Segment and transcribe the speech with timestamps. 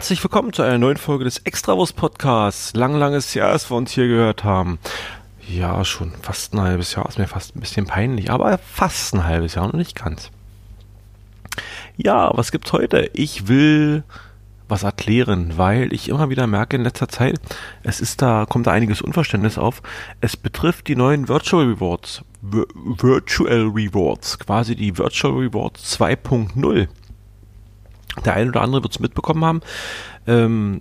[0.00, 2.72] Herzlich willkommen zu einer neuen Folge des Extrawurst Podcasts.
[2.74, 4.78] Lang, langes Jahr, dass wir uns hier gehört haben.
[5.46, 7.06] Ja, schon fast ein halbes Jahr.
[7.06, 10.30] Ist mir fast ein bisschen peinlich, aber fast ein halbes Jahr, noch nicht ganz.
[11.98, 13.10] Ja, was gibt's heute?
[13.12, 14.02] Ich will
[14.68, 17.38] was erklären, weil ich immer wieder merke in letzter Zeit,
[17.82, 19.82] es ist da, kommt da einiges Unverständnis auf.
[20.22, 22.24] Es betrifft die neuen Virtual Rewards.
[22.40, 26.88] Virtual Rewards, quasi die Virtual Rewards 2.0.
[28.24, 29.60] Der eine oder andere wird es mitbekommen haben.
[30.26, 30.80] Ähm,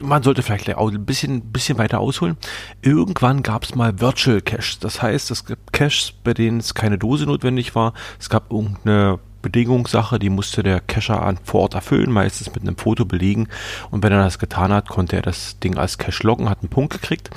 [0.00, 2.36] man sollte vielleicht auch ein bisschen, bisschen weiter ausholen.
[2.82, 4.78] Irgendwann gab es mal Virtual Caches.
[4.78, 7.94] Das heißt, es gibt Caches, bei denen es keine Dose notwendig war.
[8.18, 12.76] Es gab irgendeine Bedingungssache, die musste der Cacher an vor Ort erfüllen, meistens mit einem
[12.76, 13.48] Foto belegen.
[13.90, 16.70] Und wenn er das getan hat, konnte er das Ding als Cache loggen, hat einen
[16.70, 17.30] Punkt gekriegt.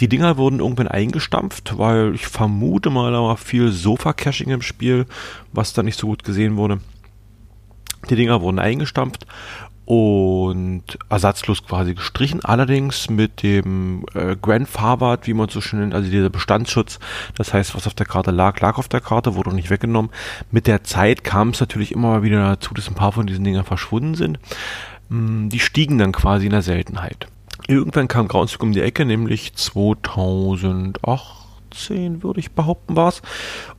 [0.00, 5.06] Die Dinger wurden irgendwann eingestampft, weil ich vermute mal, da war viel Sofa-Caching im Spiel,
[5.52, 6.80] was da nicht so gut gesehen wurde.
[8.10, 9.26] Die Dinger wurden eingestampft
[9.86, 16.10] und ersatzlos quasi gestrichen, allerdings mit dem äh, Grandfathered, wie man so schön nennt, also
[16.10, 16.98] dieser Bestandsschutz.
[17.36, 20.10] Das heißt, was auf der Karte lag, lag auf der Karte, wurde nicht weggenommen.
[20.50, 23.44] Mit der Zeit kam es natürlich immer mal wieder dazu, dass ein paar von diesen
[23.44, 24.38] Dingern verschwunden sind.
[25.10, 27.26] Mm, die stiegen dann quasi in der Seltenheit.
[27.68, 33.20] Irgendwann kam Groundspeak um die Ecke, nämlich 2018, würde ich behaupten, war es,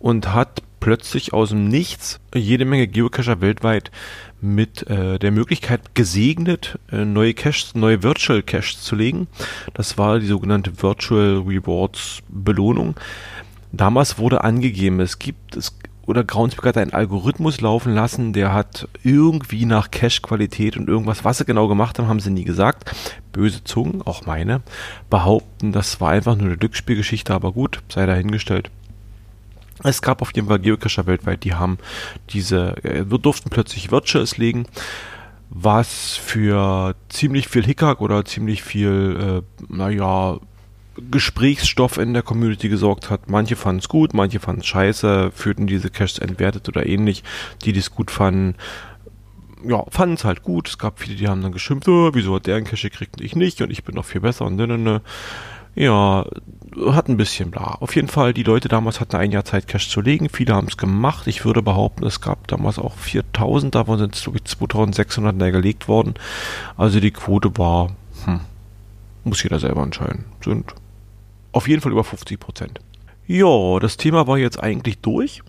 [0.00, 3.92] und hat plötzlich aus dem Nichts jede Menge Geocacher weltweit
[4.40, 9.28] mit äh, der Möglichkeit gesegnet, äh, neue Caches, neue Virtual Caches zu legen.
[9.74, 12.96] Das war die sogenannte Virtual Rewards Belohnung.
[13.70, 18.88] Damals wurde angegeben, es gibt es oder Groundspeak hat einen Algorithmus laufen lassen, der hat
[19.04, 22.90] irgendwie nach Cache-Qualität und irgendwas, was sie genau gemacht haben, haben sie nie gesagt.
[23.30, 24.62] Böse Zungen, auch meine,
[25.10, 28.72] behaupten, das war einfach nur eine Glücksspielgeschichte, aber gut, sei dahingestellt.
[29.84, 31.78] Es gab auf jeden Fall Geocacher weltweit, die haben
[32.30, 34.66] diese, äh, wir durften plötzlich Virtuals legen,
[35.50, 40.38] was für ziemlich viel Hickhack oder ziemlich viel, äh, naja,
[41.10, 43.28] Gesprächsstoff in der Community gesorgt hat.
[43.28, 47.24] Manche fanden es gut, manche fanden es scheiße, führten diese Caches entwertet oder ähnlich.
[47.64, 48.56] Die, die es gut fanden,
[49.64, 50.68] ja, fanden es halt gut.
[50.68, 53.24] Es gab viele, die haben dann geschimpft, oh, wieso hat der einen Cache gekriegt und
[53.24, 55.02] ich nicht und ich bin noch viel besser und ne, ne, ne.
[55.74, 56.26] Ja,
[56.86, 57.76] hat ein bisschen bla.
[57.80, 60.28] Auf jeden Fall, die Leute damals hatten ein Jahr Zeit, Cash zu legen.
[60.28, 61.26] Viele haben es gemacht.
[61.26, 65.88] Ich würde behaupten, es gab damals auch 4000, davon sind es, glaube ich, 2600 gelegt
[65.88, 66.14] worden.
[66.76, 67.92] Also die Quote war,
[68.24, 68.40] hm,
[69.24, 70.24] muss jeder selber entscheiden.
[70.42, 70.74] Sind
[71.52, 72.80] auf jeden Fall über 50 Prozent.
[73.26, 75.42] Ja, das Thema war jetzt eigentlich durch.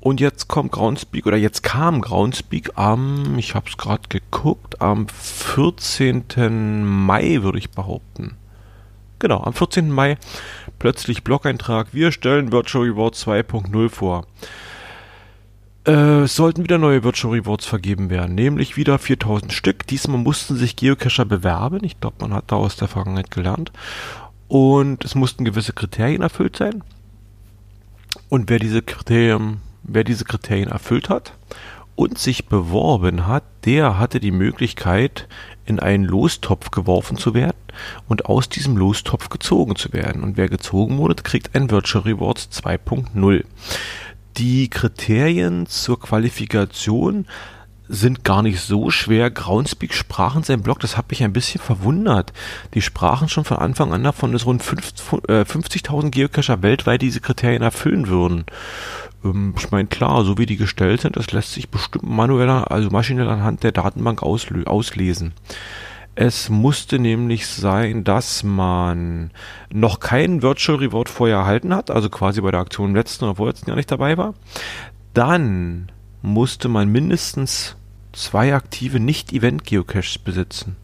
[0.00, 5.06] Und jetzt kommt Groundspeak, oder jetzt kam Groundspeak am, ich habe es gerade geguckt, am
[5.06, 6.84] 14.
[6.84, 8.36] Mai, würde ich behaupten.
[9.22, 9.88] Genau, am 14.
[9.88, 10.18] Mai
[10.80, 11.94] plötzlich Blog-Eintrag.
[11.94, 14.26] Wir stellen Virtual Rewards 2.0 vor.
[15.86, 19.86] Äh, es sollten wieder neue Virtual Rewards vergeben werden, nämlich wieder 4000 Stück.
[19.86, 21.84] Diesmal mussten sich Geocacher bewerben.
[21.84, 23.70] Ich glaube, man hat da aus der Vergangenheit gelernt.
[24.48, 26.82] Und es mussten gewisse Kriterien erfüllt sein.
[28.28, 31.32] Und wer diese Kriterien, wer diese Kriterien erfüllt hat
[31.94, 35.28] und sich beworben hat, der hatte die Möglichkeit,
[35.64, 37.56] in einen Lostopf geworfen zu werden
[38.08, 40.22] und aus diesem Lostopf gezogen zu werden.
[40.22, 43.44] Und wer gezogen wurde, kriegt ein Virtual Rewards 2.0.
[44.36, 47.26] Die Kriterien zur Qualifikation
[47.88, 49.30] sind gar nicht so schwer.
[49.30, 52.32] Groundspeak sprach in seinem Blog, das hat mich ein bisschen verwundert.
[52.72, 57.62] Die sprachen schon von Anfang an davon, dass rund 50.000 äh, Geocacher weltweit diese Kriterien
[57.62, 58.46] erfüllen würden.
[59.24, 62.90] Ähm, ich meine, klar, so wie die gestellt sind, das lässt sich bestimmt manuell, also
[62.90, 65.32] maschinell anhand der Datenbank auslesen.
[66.14, 69.30] Es musste nämlich sein, dass man
[69.72, 73.36] noch keinen Virtual Reward vorher erhalten hat, also quasi bei der Aktion im letzten oder
[73.36, 74.34] vorletzten Jahr nicht dabei war.
[75.14, 75.90] Dann
[76.20, 77.76] musste man mindestens
[78.12, 80.76] zwei aktive Nicht-Event-Geocaches besitzen.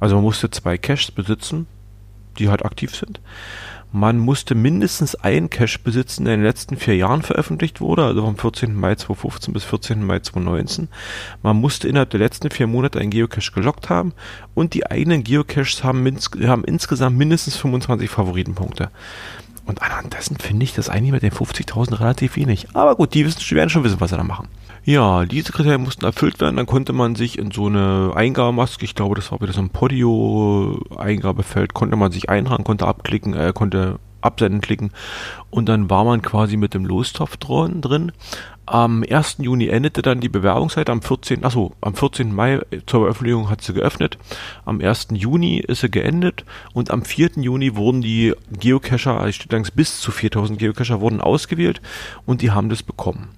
[0.00, 1.66] Also man musste zwei Caches besitzen,
[2.38, 3.20] die halt aktiv sind.
[3.96, 8.22] Man musste mindestens einen Cache besitzen, der in den letzten vier Jahren veröffentlicht wurde, also
[8.22, 8.74] vom 14.
[8.74, 10.04] Mai 2015 bis 14.
[10.04, 10.88] Mai 2019.
[11.44, 14.12] Man musste innerhalb der letzten vier Monate einen Geocache gelockt haben
[14.52, 16.04] und die eigenen Geocaches haben,
[16.42, 18.90] haben insgesamt mindestens 25 Favoritenpunkte.
[19.66, 22.68] Und anhand dessen finde ich das eigentlich mit den 50.000 relativ wenig.
[22.74, 24.48] Aber gut, die wissen, werden schon wissen, was sie da machen.
[24.84, 26.56] Ja, diese Kriterien mussten erfüllt werden.
[26.56, 29.70] Dann konnte man sich in so eine Eingabemaske, ich glaube, das war wieder so ein
[29.70, 34.90] Podio-Eingabefeld, konnte man sich eintragen, konnte abklicken, äh, konnte absenden klicken
[35.50, 38.12] und dann war man quasi mit dem Lostopf drin.
[38.66, 39.36] Am 1.
[39.40, 41.44] Juni endete dann die Bewerbungszeit, am 14.
[41.44, 42.34] Achso, am 14.
[42.34, 44.16] Mai zur Veröffentlichung hat sie geöffnet.
[44.64, 45.08] Am 1.
[45.12, 47.32] Juni ist sie geendet und am 4.
[47.36, 51.82] Juni wurden die Geocacher, also steht langs bis zu 4000 Geocacher wurden ausgewählt
[52.24, 53.28] und die haben das bekommen.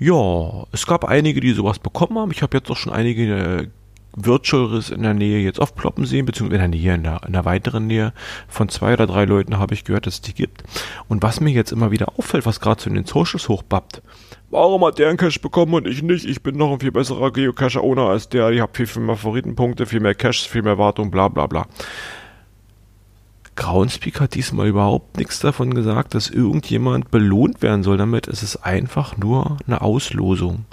[0.00, 2.30] Ja, es gab einige, die sowas bekommen haben.
[2.32, 3.70] Ich habe jetzt auch schon einige
[4.16, 7.32] äh, Virtuals in der Nähe jetzt aufploppen sehen, beziehungsweise in der Nähe, in der, in
[7.32, 8.12] der weiteren Nähe
[8.48, 10.62] von zwei oder drei Leuten habe ich gehört, dass es die gibt.
[11.08, 14.02] Und was mir jetzt immer wieder auffällt, was gerade so in den Socials hochbappt,
[14.50, 16.24] warum hat der einen Cache bekommen und ich nicht?
[16.24, 19.86] Ich bin noch ein viel besserer Geocacher-Owner als der, ich habe viel, viel mehr Favoritenpunkte,
[19.86, 21.66] viel mehr Caches, viel mehr Wartung, bla bla bla.
[23.56, 28.26] Groundspeak hat diesmal überhaupt nichts davon gesagt, dass irgendjemand belohnt werden soll damit.
[28.26, 30.64] Es ist einfach nur eine Auslosung.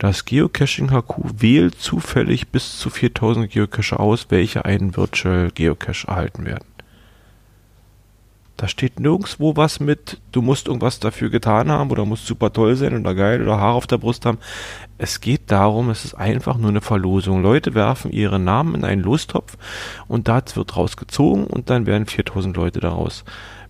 [0.00, 6.46] Das Geocaching HQ wählt zufällig bis zu 4000 Geocacher aus, welche einen Virtual Geocache erhalten
[6.46, 6.64] werden.
[8.56, 12.76] Da steht nirgendwo was mit, du musst irgendwas dafür getan haben oder musst super toll
[12.76, 14.38] sein oder geil oder Haar auf der Brust haben.
[14.96, 17.42] Es geht darum, es ist einfach nur eine Verlosung.
[17.42, 19.58] Leute werfen ihre Namen in einen Lostopf
[20.08, 23.22] und da wird rausgezogen und dann werden 4000 Leute daraus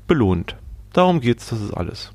[0.07, 0.55] belohnt.
[0.93, 2.13] Darum geht's, das ist alles.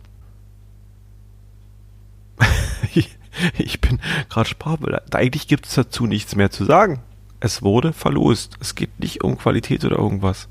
[3.57, 3.99] ich bin
[4.29, 5.15] gerade sprachbeleidigt.
[5.15, 6.99] Eigentlich gibt es dazu nichts mehr zu sagen.
[7.39, 8.57] Es wurde verlost.
[8.59, 10.47] Es geht nicht um Qualität oder irgendwas.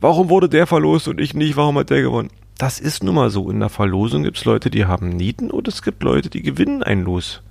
[0.00, 1.56] Warum wurde der verlost und ich nicht?
[1.56, 2.30] Warum hat der gewonnen?
[2.58, 3.50] Das ist nun mal so.
[3.50, 6.82] In der Verlosung gibt es Leute, die haben Nieten und es gibt Leute, die gewinnen
[6.82, 7.42] ein Los.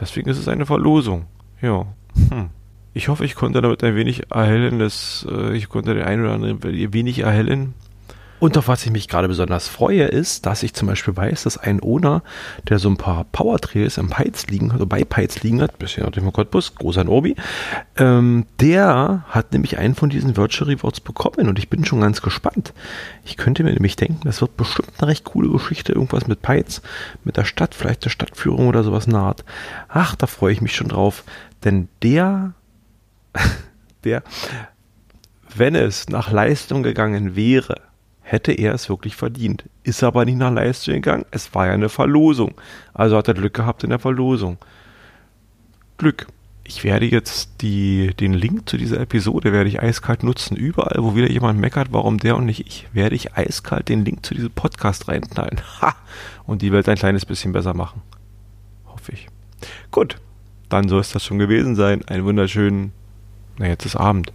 [0.00, 1.26] Deswegen ist es eine Verlosung.
[1.60, 1.86] Ja.
[2.30, 2.50] Hm.
[2.94, 6.34] Ich hoffe, ich konnte damit ein wenig erhellen, dass äh, ich konnte den einen oder
[6.34, 7.74] anderen wenig erhellen,
[8.40, 11.58] und auf was ich mich gerade besonders freue, ist, dass ich zum Beispiel weiß, dass
[11.58, 12.22] ein Owner,
[12.68, 16.12] der so ein paar Power-Trails im Peitz liegen, also bei Peitz liegen hat, bisschen auf
[16.12, 17.34] dem Cottbus, großer Norbi,
[17.96, 22.22] ähm, der hat nämlich einen von diesen Virtual Rewards bekommen und ich bin schon ganz
[22.22, 22.72] gespannt.
[23.24, 26.82] Ich könnte mir nämlich denken, das wird bestimmt eine recht coole Geschichte, irgendwas mit Peitz,
[27.24, 29.44] mit der Stadt, vielleicht der Stadtführung oder sowas in der Art.
[29.88, 31.24] Ach, da freue ich mich schon drauf,
[31.64, 32.52] denn der,
[34.04, 34.22] der,
[35.56, 37.88] wenn es nach Leistung gegangen wäre,
[38.30, 39.64] hätte er es wirklich verdient.
[39.84, 41.24] Ist aber nicht nach Leistung gegangen.
[41.30, 42.54] Es war ja eine Verlosung.
[42.92, 44.58] Also hat er Glück gehabt in der Verlosung.
[45.96, 46.26] Glück.
[46.62, 50.58] Ich werde jetzt die, den Link zu dieser Episode werde ich eiskalt nutzen.
[50.58, 54.26] Überall, wo wieder jemand meckert, warum der und nicht ich, werde ich eiskalt den Link
[54.26, 55.62] zu diesem Podcast reinknallen.
[55.80, 55.96] Ha!
[56.44, 58.02] Und die Welt ein kleines bisschen besser machen.
[58.84, 59.28] Hoffe ich.
[59.90, 60.16] Gut.
[60.68, 62.06] Dann soll es das schon gewesen sein.
[62.06, 62.92] Einen wunderschönen,
[63.56, 64.32] na jetzt ist Abend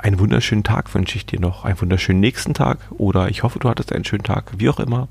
[0.00, 1.64] einen wunderschönen Tag wünsche ich dir noch.
[1.64, 4.52] Einen wunderschönen nächsten Tag oder ich hoffe, du hattest einen schönen Tag.
[4.58, 5.08] Wie auch immer.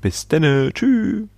[0.00, 0.72] Bis denne.
[0.72, 1.28] Tschüss.